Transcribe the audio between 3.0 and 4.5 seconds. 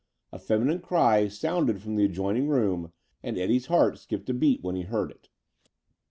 and Eddie's heart skipped a